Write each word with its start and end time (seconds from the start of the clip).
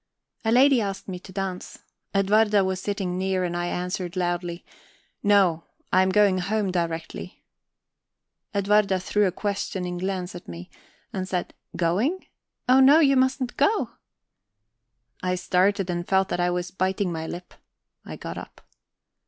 A 0.43 0.51
lady 0.51 0.81
asked 0.81 1.07
me 1.07 1.19
to 1.19 1.31
dance. 1.31 1.83
Edwarda 2.11 2.63
was 2.65 2.81
sitting 2.81 3.19
near, 3.19 3.43
and 3.43 3.55
I 3.55 3.67
answered 3.67 4.15
loudly: 4.15 4.65
"No; 5.21 5.65
I 5.93 6.01
am 6.01 6.09
going 6.09 6.39
home 6.39 6.71
directly." 6.71 7.43
Edwarda 8.51 8.99
threw 8.99 9.27
a 9.27 9.31
questioning 9.31 9.99
glance 9.99 10.33
at 10.33 10.47
me, 10.47 10.71
and 11.13 11.29
said: 11.29 11.53
"Going? 11.75 12.25
Oh, 12.67 12.79
no, 12.79 12.99
you 12.99 13.15
mustn't 13.15 13.57
go." 13.57 13.91
I 15.21 15.35
started, 15.35 15.87
and 15.87 16.07
felt 16.07 16.29
that 16.29 16.39
I 16.39 16.49
was 16.49 16.71
biting 16.71 17.11
my 17.11 17.27
lip. 17.27 17.53
I 18.03 18.15
got 18.15 18.39
up. 18.39 18.61